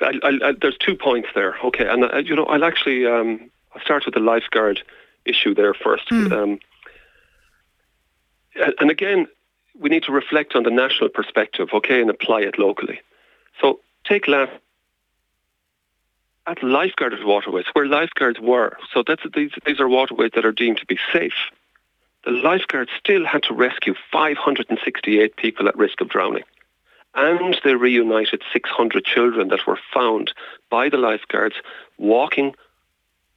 I, 0.00 0.18
I, 0.22 0.38
I, 0.48 0.52
there's 0.60 0.76
two 0.78 0.94
points 0.94 1.28
there. 1.34 1.56
Okay, 1.64 1.86
and 1.86 2.04
uh, 2.04 2.18
you 2.18 2.34
know, 2.34 2.44
I'll 2.46 2.64
actually 2.64 3.06
um, 3.06 3.50
I'll 3.74 3.80
start 3.82 4.04
with 4.04 4.14
the 4.14 4.20
lifeguard 4.20 4.82
issue 5.24 5.54
there 5.54 5.74
first. 5.74 6.08
Mm. 6.10 6.32
Um, 6.32 6.58
Uh, 8.60 8.72
and 8.80 8.90
again, 8.90 9.26
we 9.78 9.90
need 9.90 10.04
to 10.04 10.12
reflect 10.12 10.54
on 10.54 10.62
the 10.62 10.70
national 10.70 11.10
perspective, 11.10 11.68
okay, 11.72 12.00
and 12.00 12.10
apply 12.10 12.40
it 12.40 12.58
locally. 12.58 13.00
So 13.60 13.80
take 14.04 14.26
last 14.28 14.52
at 16.46 16.58
lifeguarded 16.58 17.24
waterways 17.24 17.66
where 17.72 17.86
lifeguards 17.86 18.38
were. 18.40 18.76
So 18.92 19.02
that's 19.06 19.22
these 19.34 19.50
these 19.64 19.80
are 19.80 19.88
waterways 19.88 20.30
that 20.34 20.44
are 20.44 20.52
deemed 20.52 20.78
to 20.78 20.86
be 20.86 20.98
safe. 21.12 21.50
The 22.24 22.30
lifeguards 22.32 22.90
still 22.98 23.24
had 23.24 23.42
to 23.44 23.54
rescue 23.54 23.94
568 24.12 25.36
people 25.36 25.68
at 25.68 25.76
risk 25.76 26.00
of 26.00 26.08
drowning 26.08 26.44
and 27.16 27.58
they 27.64 27.74
reunited 27.74 28.42
600 28.52 29.04
children 29.04 29.48
that 29.48 29.66
were 29.66 29.78
found 29.92 30.32
by 30.70 30.88
the 30.88 30.98
lifeguards 30.98 31.56
walking 31.96 32.54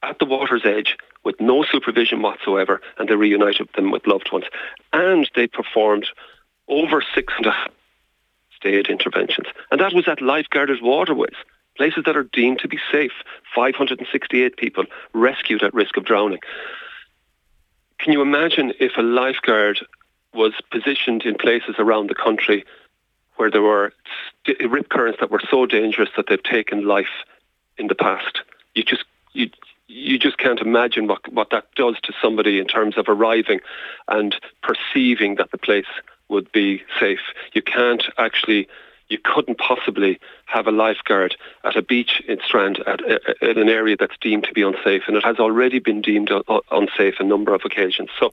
at 0.02 0.18
the 0.18 0.26
water's 0.26 0.64
edge 0.64 0.96
with 1.24 1.40
no 1.40 1.64
supervision 1.64 2.22
whatsoever, 2.22 2.80
and 2.98 3.08
they 3.08 3.14
reunited 3.14 3.68
them 3.74 3.90
with 3.90 4.06
loved 4.06 4.30
ones. 4.32 4.46
And 4.92 5.30
they 5.34 5.46
performed 5.46 6.06
over 6.68 7.02
six 7.14 7.34
and 7.36 7.46
a 7.46 7.50
half 7.50 7.70
state 8.56 8.86
interventions. 8.88 9.46
And 9.70 9.80
that 9.80 9.94
was 9.94 10.06
at 10.06 10.18
lifeguarded 10.18 10.82
waterways, 10.82 11.34
places 11.76 12.04
that 12.04 12.16
are 12.16 12.24
deemed 12.24 12.58
to 12.60 12.68
be 12.68 12.78
safe. 12.92 13.12
568 13.54 14.56
people 14.56 14.84
rescued 15.14 15.62
at 15.62 15.74
risk 15.74 15.96
of 15.96 16.04
drowning. 16.04 16.40
Can 17.98 18.12
you 18.12 18.22
imagine 18.22 18.72
if 18.78 18.92
a 18.96 19.02
lifeguard 19.02 19.80
was 20.34 20.52
positioned 20.70 21.22
in 21.22 21.34
places 21.34 21.74
around 21.78 22.08
the 22.08 22.14
country 22.14 22.64
where 23.36 23.50
there 23.50 23.62
were 23.62 23.92
rip 24.68 24.88
currents 24.90 25.20
that 25.20 25.30
were 25.30 25.42
so 25.50 25.66
dangerous 25.66 26.10
that 26.16 26.26
they've 26.28 26.42
taken 26.42 26.86
life 26.86 27.24
in 27.78 27.88
the 27.88 27.94
past? 27.94 28.40
You 28.74 28.84
just 28.84 29.04
you 29.32 29.50
you 29.90 30.18
just 30.18 30.38
can't 30.38 30.60
imagine 30.60 31.08
what 31.08 31.20
what 31.32 31.50
that 31.50 31.66
does 31.74 31.96
to 32.02 32.12
somebody 32.22 32.58
in 32.58 32.66
terms 32.66 32.96
of 32.96 33.08
arriving 33.08 33.60
and 34.08 34.36
perceiving 34.62 35.34
that 35.34 35.50
the 35.50 35.58
place 35.58 35.92
would 36.28 36.50
be 36.52 36.82
safe. 36.98 37.20
You 37.52 37.62
can't 37.62 38.04
actually 38.16 38.68
you 39.08 39.18
couldn't 39.18 39.58
possibly 39.58 40.20
have 40.46 40.68
a 40.68 40.70
lifeguard 40.70 41.36
at 41.64 41.74
a 41.74 41.82
beach 41.82 42.22
in 42.28 42.38
Strand 42.44 42.78
at, 42.86 43.00
at, 43.10 43.58
an 43.58 43.68
area 43.68 43.96
that's 43.98 44.16
deemed 44.20 44.44
to 44.44 44.52
be 44.52 44.62
unsafe, 44.62 45.02
and 45.08 45.16
it 45.16 45.24
has 45.24 45.38
already 45.40 45.80
been 45.80 46.00
deemed 46.00 46.30
unsafe 46.70 47.14
a 47.18 47.24
number 47.24 47.52
of 47.52 47.62
occasions. 47.64 48.10
So, 48.20 48.30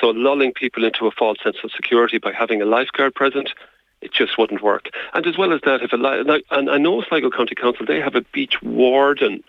so 0.00 0.08
lulling 0.08 0.54
people 0.54 0.82
into 0.82 1.06
a 1.06 1.10
false 1.10 1.36
sense 1.44 1.58
of 1.62 1.70
security 1.72 2.16
by 2.16 2.32
having 2.32 2.62
a 2.62 2.64
lifeguard 2.64 3.14
present, 3.14 3.50
it 4.04 4.12
just 4.12 4.38
wouldn't 4.38 4.62
work. 4.62 4.90
And 5.14 5.26
as 5.26 5.38
well 5.38 5.52
as 5.52 5.60
that, 5.64 5.82
if 5.82 5.92
a 5.92 5.96
like, 5.96 6.44
and 6.50 6.70
I 6.70 6.78
know 6.78 7.02
Sligo 7.02 7.30
County 7.30 7.54
Council 7.54 7.86
they 7.86 8.00
have 8.00 8.14
a 8.14 8.20
beach 8.32 8.62
warden, 8.62 9.42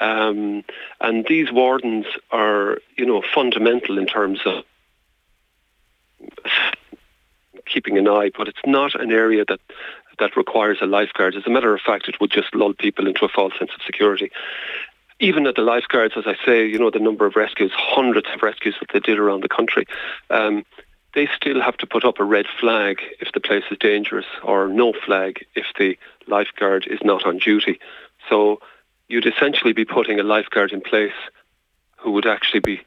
um, 0.00 0.64
and 1.00 1.24
these 1.28 1.52
wardens 1.52 2.06
are 2.30 2.78
you 2.96 3.06
know 3.06 3.22
fundamental 3.34 3.98
in 3.98 4.06
terms 4.06 4.40
of 4.44 4.64
keeping 7.66 7.96
an 7.96 8.08
eye, 8.08 8.30
but 8.36 8.48
it's 8.48 8.58
not 8.66 9.00
an 9.00 9.12
area 9.12 9.44
that 9.46 9.60
that 10.18 10.36
requires 10.36 10.78
a 10.82 10.86
lifeguard. 10.86 11.34
As 11.34 11.46
a 11.46 11.50
matter 11.50 11.74
of 11.74 11.80
fact, 11.80 12.08
it 12.08 12.20
would 12.20 12.30
just 12.30 12.54
lull 12.54 12.74
people 12.74 13.06
into 13.06 13.24
a 13.24 13.28
false 13.28 13.54
sense 13.58 13.70
of 13.74 13.80
security. 13.86 14.30
Even 15.18 15.46
at 15.46 15.54
the 15.54 15.62
lifeguards, 15.62 16.14
as 16.16 16.24
I 16.26 16.36
say, 16.44 16.66
you 16.66 16.78
know, 16.78 16.90
the 16.90 16.98
number 16.98 17.26
of 17.26 17.36
rescues, 17.36 17.72
hundreds 17.74 18.26
of 18.34 18.42
rescues 18.42 18.74
that 18.80 18.88
they 18.92 19.00
did 19.00 19.18
around 19.18 19.42
the 19.42 19.48
country, 19.48 19.86
um, 20.30 20.64
they 21.14 21.28
still 21.34 21.60
have 21.60 21.76
to 21.78 21.86
put 21.86 22.04
up 22.04 22.20
a 22.20 22.24
red 22.24 22.46
flag 22.60 23.00
if 23.20 23.32
the 23.32 23.40
place 23.40 23.64
is 23.70 23.78
dangerous 23.78 24.26
or 24.42 24.68
no 24.68 24.92
flag 25.04 25.44
if 25.54 25.66
the 25.78 25.98
lifeguard 26.26 26.86
is 26.86 27.00
not 27.02 27.26
on 27.26 27.38
duty. 27.38 27.80
So 28.28 28.60
you'd 29.08 29.26
essentially 29.26 29.72
be 29.72 29.84
putting 29.84 30.20
a 30.20 30.22
lifeguard 30.22 30.72
in 30.72 30.80
place 30.80 31.12
who 31.96 32.12
would 32.12 32.26
actually 32.26 32.60
be 32.60 32.80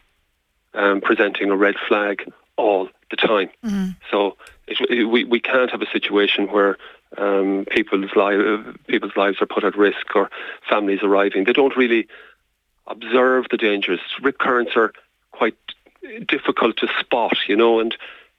um, 0.73 1.01
presenting 1.01 1.49
a 1.49 1.55
red 1.55 1.75
flag 1.87 2.23
all 2.55 2.89
the 3.09 3.17
time. 3.17 3.49
Mm-hmm. 3.63 3.91
So 4.09 4.37
it, 4.67 4.77
it, 4.89 5.05
we, 5.05 5.23
we 5.25 5.39
can't 5.39 5.71
have 5.71 5.81
a 5.81 5.91
situation 5.91 6.47
where 6.47 6.77
um, 7.17 7.65
people's, 7.69 8.11
li- 8.15 8.73
people's 8.87 9.15
lives 9.15 9.41
are 9.41 9.45
put 9.45 9.63
at 9.63 9.77
risk 9.77 10.15
or 10.15 10.29
families 10.69 10.99
arriving. 11.03 11.43
They 11.43 11.53
don't 11.53 11.75
really 11.75 12.07
observe 12.87 13.45
the 13.51 13.57
dangers. 13.57 13.99
Rip 14.21 14.37
currents 14.37 14.73
are 14.75 14.93
quite 15.31 15.55
difficult 16.27 16.77
to 16.77 16.87
spot, 16.99 17.37
you 17.47 17.55
know, 17.55 17.79
and 17.79 17.95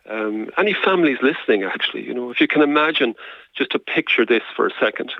um, 0.09 0.50
any 0.59 0.75
families 0.75 1.18
listening, 1.23 1.64
actually, 1.64 2.04
you 2.04 2.12
know, 2.12 2.30
if 2.30 2.40
you 2.40 2.49
can 2.49 2.62
imagine, 2.62 3.14
just 3.56 3.71
to 3.71 3.78
picture 3.78 4.26
this 4.26 4.42
for 4.54 4.66
a 4.66 4.73
second, 4.78 5.12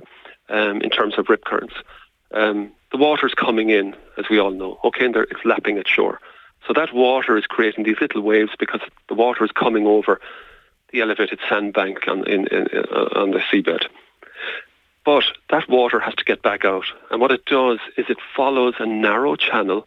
um, 0.49 0.83
in 0.83 0.91
terms 0.91 1.15
of 1.17 1.29
rip 1.29 1.45
currents, 1.45 1.75
um, 2.33 2.71
the 2.93 2.99
water's 2.99 3.35
coming 3.35 3.71
in, 3.71 3.97
as 4.19 4.27
we 4.29 4.39
all 4.39 4.51
know, 4.51 4.79
okay, 4.85 5.07
and 5.07 5.17
it's 5.17 5.45
lapping 5.45 5.79
at 5.79 5.89
shore. 5.89 6.21
So 6.67 6.73
that 6.75 6.95
water 6.95 7.37
is 7.37 7.47
creating 7.47 7.85
these 7.85 8.01
little 8.01 8.23
waves 8.23 8.53
because 8.59 8.81
the 9.09 9.15
water 9.15 9.45
is 9.45 9.53
coming 9.53 9.87
over 9.87 10.21
the 10.93 11.01
elevated 11.01 11.39
sandbank 11.49 12.07
on, 12.09 12.27
in, 12.29 12.47
in, 12.49 12.69
uh, 12.73 13.09
on 13.17 13.33
the 13.33 13.41
seabed. 13.41 13.87
But 15.05 15.25
that 15.51 15.69
water 15.69 16.01
has 16.01 16.15
to 16.15 16.25
get 16.25 16.43
back 16.43 16.65
out. 16.65 16.87
And 17.11 17.21
what 17.21 17.33
it 17.33 17.45
does 17.45 17.79
is 17.97 18.07
it 18.09 18.19
follows 18.35 18.75
a 18.79 18.87
narrow 18.87 19.37
channel 19.37 19.87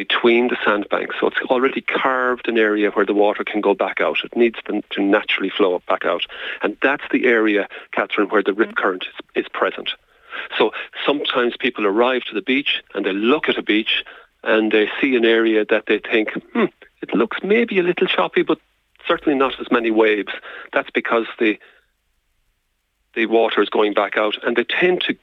between 0.00 0.48
the 0.48 0.56
sandbanks. 0.64 1.16
So 1.20 1.26
it's 1.26 1.50
already 1.50 1.82
carved 1.82 2.48
an 2.48 2.56
area 2.56 2.90
where 2.90 3.04
the 3.04 3.12
water 3.12 3.44
can 3.44 3.60
go 3.60 3.74
back 3.74 4.00
out. 4.00 4.24
It 4.24 4.34
needs 4.34 4.58
them 4.66 4.80
to 4.92 5.02
naturally 5.02 5.50
flow 5.50 5.82
back 5.86 6.06
out. 6.06 6.22
And 6.62 6.74
that's 6.80 7.04
the 7.12 7.26
area, 7.26 7.68
Catherine, 7.92 8.30
where 8.30 8.42
the 8.42 8.54
rip 8.54 8.76
current 8.76 9.04
is, 9.04 9.44
is 9.44 9.48
present. 9.52 9.90
So 10.56 10.70
sometimes 11.04 11.54
people 11.58 11.86
arrive 11.86 12.22
to 12.28 12.34
the 12.34 12.40
beach 12.40 12.82
and 12.94 13.04
they 13.04 13.12
look 13.12 13.50
at 13.50 13.58
a 13.58 13.62
beach 13.62 14.02
and 14.42 14.72
they 14.72 14.88
see 15.02 15.16
an 15.16 15.26
area 15.26 15.66
that 15.68 15.84
they 15.86 15.98
think, 15.98 16.30
hmm, 16.54 16.72
it 17.02 17.14
looks 17.14 17.36
maybe 17.44 17.78
a 17.78 17.82
little 17.82 18.06
choppy, 18.06 18.42
but 18.42 18.58
certainly 19.06 19.38
not 19.38 19.60
as 19.60 19.70
many 19.70 19.90
waves. 19.90 20.32
That's 20.72 20.90
because 20.90 21.26
the 21.38 21.58
the 23.14 23.26
water 23.26 23.60
is 23.60 23.68
going 23.68 23.92
back 23.92 24.16
out, 24.16 24.36
and 24.44 24.56
they 24.56 24.62
tend 24.62 25.00
to 25.02 25.16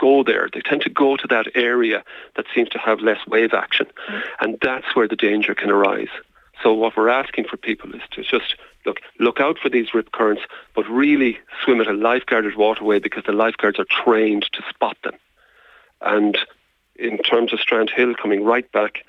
go 0.00 0.22
there. 0.24 0.48
They 0.52 0.60
tend 0.60 0.82
to 0.82 0.90
go 0.90 1.16
to 1.16 1.26
that 1.28 1.46
area 1.54 2.02
that 2.36 2.46
seems 2.54 2.68
to 2.70 2.78
have 2.78 3.00
less 3.00 3.18
wave 3.26 3.52
action, 3.52 3.86
mm. 4.08 4.22
and 4.40 4.58
that's 4.62 4.94
where 4.94 5.08
the 5.08 5.16
danger 5.16 5.54
can 5.54 5.70
arise. 5.70 6.08
So 6.62 6.72
what 6.72 6.96
we're 6.96 7.08
asking 7.08 7.44
for 7.44 7.56
people 7.56 7.94
is 7.94 8.02
to 8.12 8.22
just 8.22 8.56
look 8.86 9.00
look 9.18 9.40
out 9.40 9.58
for 9.58 9.68
these 9.68 9.94
rip 9.94 10.12
currents, 10.12 10.42
but 10.74 10.88
really 10.88 11.38
swim 11.62 11.80
at 11.80 11.86
a 11.86 11.92
lifeguarded 11.92 12.56
waterway 12.56 12.98
because 12.98 13.24
the 13.24 13.32
lifeguards 13.32 13.78
are 13.78 13.86
trained 14.04 14.46
to 14.52 14.62
spot 14.68 14.96
them. 15.04 15.14
And 16.00 16.38
in 16.96 17.18
terms 17.18 17.52
of 17.52 17.60
Strandhill 17.60 18.16
coming 18.16 18.44
right 18.44 18.70
back, 18.72 19.04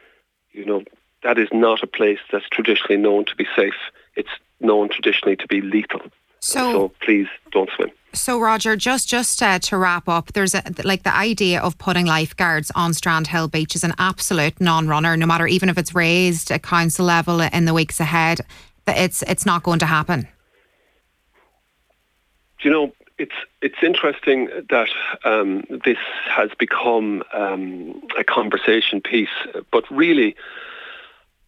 you 0.51 0.65
know, 0.65 0.83
that 1.23 1.37
is 1.37 1.49
not 1.51 1.83
a 1.83 1.87
place 1.87 2.19
that's 2.31 2.49
traditionally 2.49 2.97
known 2.97 3.25
to 3.25 3.35
be 3.35 3.47
safe. 3.55 3.75
It's 4.15 4.29
known 4.59 4.89
traditionally 4.89 5.35
to 5.37 5.47
be 5.47 5.61
lethal. 5.61 6.01
So, 6.41 6.71
so 6.71 6.91
please 7.03 7.27
don't 7.51 7.69
swim. 7.75 7.91
So 8.13 8.39
Roger, 8.39 8.75
just 8.75 9.07
just 9.07 9.41
uh, 9.41 9.59
to 9.59 9.77
wrap 9.77 10.09
up, 10.09 10.33
there's 10.33 10.53
a, 10.53 10.63
like 10.83 11.03
the 11.03 11.15
idea 11.15 11.61
of 11.61 11.77
putting 11.77 12.05
lifeguards 12.07 12.71
on 12.75 12.91
Strandhill 12.91 13.49
Beach 13.49 13.75
is 13.75 13.83
an 13.83 13.93
absolute 13.99 14.59
non-runner. 14.59 15.15
No 15.15 15.25
matter 15.25 15.47
even 15.47 15.69
if 15.69 15.77
it's 15.77 15.95
raised 15.95 16.51
at 16.51 16.63
council 16.63 17.05
level 17.05 17.39
in 17.39 17.65
the 17.65 17.73
weeks 17.73 17.99
ahead, 17.99 18.41
it's 18.87 19.21
it's 19.23 19.45
not 19.45 19.63
going 19.63 19.79
to 19.79 19.85
happen. 19.85 20.27
Do 22.59 22.69
you 22.69 22.71
know? 22.71 22.93
It's 23.17 23.35
it's 23.61 23.83
interesting 23.83 24.49
that 24.69 24.89
um, 25.23 25.63
this 25.85 25.99
has 26.25 26.49
become 26.57 27.23
um, 27.33 28.01
a 28.17 28.23
conversation 28.23 28.99
piece, 28.99 29.29
but 29.71 29.89
really, 29.91 30.35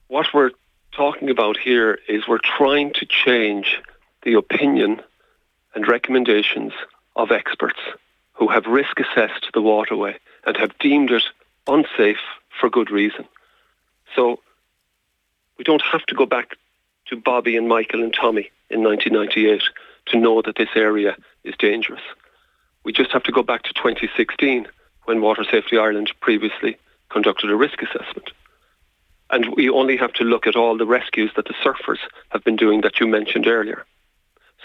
what 0.08 0.28
we're 0.36 0.52
talking 0.92 1.32
about 1.32 1.58
here 1.58 1.98
is 2.08 2.28
we're 2.28 2.38
trying 2.38 2.94
to 2.94 3.08
change 3.08 3.82
the 4.24 4.34
opinion 4.34 5.02
and 5.76 5.88
recommendations 5.88 6.74
of 7.16 7.32
experts 7.32 7.80
who 8.34 8.48
have 8.48 8.66
risk 8.66 9.00
assessed 9.00 9.48
the 9.54 9.62
waterway 9.62 10.18
and 10.46 10.58
have 10.58 10.78
deemed 10.80 11.12
it 11.12 11.24
unsafe 11.68 12.18
for 12.60 12.70
good 12.70 12.92
reason. 12.92 13.26
So 14.16 14.40
we 15.58 15.64
don't 15.64 15.82
have 15.82 16.06
to 16.08 16.16
go 16.16 16.26
back 16.26 16.56
to 17.08 17.16
Bobby 17.16 17.58
and 17.58 17.68
Michael 17.68 18.04
and 18.04 18.14
Tommy 18.14 18.50
in 18.70 18.84
1998 18.84 19.62
to 20.08 20.18
know 20.18 20.42
that 20.42 20.56
this 20.56 20.70
area 20.76 21.16
is 21.44 21.56
dangerous. 21.58 22.02
We 22.84 22.92
just 22.92 23.12
have 23.12 23.24
to 23.24 23.32
go 23.32 23.44
back 23.44 23.64
to 23.64 23.74
2016 23.74 24.68
when 25.06 25.22
Water 25.22 25.46
Safety 25.50 25.78
Ireland 25.78 26.12
previously 26.22 26.78
conducted 27.10 27.50
a 27.50 27.56
risk 27.56 27.82
assessment. 27.82 28.32
And 29.30 29.56
we 29.56 29.70
only 29.70 29.98
have 29.98 30.14
to 30.14 30.24
look 30.24 30.48
at 30.48 30.56
all 30.56 30.78
the 30.78 30.86
rescues 30.86 31.32
that 31.36 31.46
the 31.46 31.54
surfers 31.64 32.00
have 32.30 32.44
been 32.44 32.56
doing 32.56 32.82
that 32.82 33.00
you 33.00 33.08
mentioned 33.08 33.48
earlier. 33.48 33.86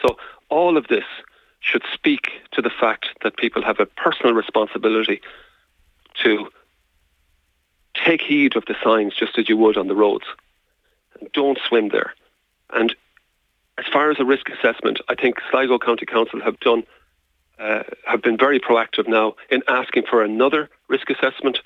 So 0.03 0.17
all 0.49 0.77
of 0.77 0.89
this 0.89 1.05
should 1.61 1.83
speak 1.93 2.31
to 2.53 2.63
the 2.63 2.71
fact 2.71 3.09
that 3.23 3.37
people 3.37 3.63
have 3.63 3.81
a 3.81 3.87
personal 3.87 4.35
responsibility 4.35 5.21
to 6.23 6.49
take 7.95 8.23
heed 8.23 8.57
of 8.57 8.65
the 8.67 8.77
signs 8.83 9.15
just 9.15 9.39
as 9.39 9.49
you 9.49 9.57
would 9.57 9.77
on 9.77 9.89
the 9.89 9.95
roads. 9.95 10.25
Don't 11.33 11.59
swim 11.69 11.89
there. 11.89 12.15
And 12.71 12.95
as 13.77 13.87
far 13.93 14.11
as 14.11 14.21
a 14.21 14.25
risk 14.25 14.49
assessment, 14.49 15.01
I 15.09 15.15
think 15.15 15.37
Sligo 15.51 15.79
County 15.79 16.07
Council 16.07 16.41
have 16.41 16.59
done 16.61 16.85
uh, 17.59 17.83
have 18.07 18.23
been 18.23 18.37
very 18.37 18.61
proactive 18.61 19.09
now 19.09 19.35
in 19.51 19.63
asking 19.67 20.05
for 20.09 20.23
another 20.23 20.71
risk 20.87 21.11
assessment. 21.11 21.59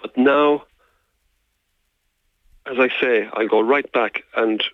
But 0.00 0.16
now, 0.16 0.64
as 2.66 2.78
I 2.78 2.88
say, 3.00 3.28
I 3.30 3.44
go 3.44 3.60
right 3.60 3.90
back 3.92 4.24
and 4.34 4.64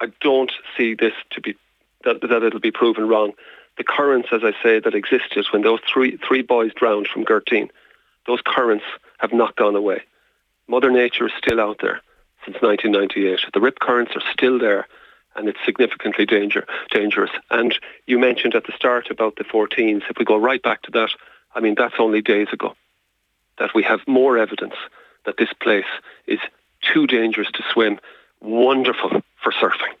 I 0.00 0.06
don't 0.20 0.52
see 0.76 0.94
this 0.94 1.14
to 1.30 1.40
be 1.40 1.56
that, 2.04 2.20
that 2.20 2.42
it'll 2.42 2.60
be 2.60 2.70
proven 2.70 3.08
wrong. 3.08 3.32
The 3.76 3.84
currents, 3.84 4.28
as 4.32 4.42
I 4.44 4.52
say, 4.62 4.78
that 4.78 4.94
existed 4.94 5.46
when 5.52 5.62
those 5.62 5.80
three 5.92 6.16
three 6.16 6.42
boys 6.42 6.72
drowned 6.74 7.08
from 7.08 7.24
Gurteen, 7.24 7.70
those 8.26 8.40
currents 8.44 8.84
have 9.18 9.32
not 9.32 9.56
gone 9.56 9.76
away. 9.76 10.02
Mother 10.68 10.90
Nature 10.90 11.26
is 11.26 11.32
still 11.38 11.60
out 11.60 11.78
there 11.80 12.00
since 12.44 12.60
1998. 12.60 13.52
The 13.52 13.60
rip 13.60 13.78
currents 13.80 14.12
are 14.14 14.32
still 14.32 14.58
there 14.58 14.86
and 15.36 15.48
it's 15.48 15.58
significantly 15.64 16.26
danger, 16.26 16.66
dangerous. 16.90 17.30
And 17.50 17.76
you 18.06 18.18
mentioned 18.18 18.54
at 18.54 18.64
the 18.66 18.72
start 18.72 19.10
about 19.10 19.36
the 19.36 19.44
14s. 19.44 20.02
If 20.08 20.18
we 20.18 20.24
go 20.24 20.36
right 20.36 20.62
back 20.62 20.82
to 20.82 20.90
that, 20.92 21.10
I 21.54 21.60
mean, 21.60 21.74
that's 21.76 21.96
only 21.98 22.22
days 22.22 22.48
ago 22.52 22.74
that 23.58 23.74
we 23.74 23.82
have 23.82 24.00
more 24.06 24.38
evidence 24.38 24.74
that 25.26 25.36
this 25.38 25.52
place 25.60 25.84
is 26.26 26.40
too 26.80 27.06
dangerous 27.06 27.50
to 27.52 27.64
swim, 27.72 27.98
wonderful 28.44 29.10
for 29.42 29.52
surfing. 29.52 29.94